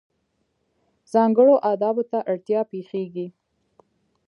[1.13, 3.27] ځانګړو آدابو ته اړتیا پېښېږي.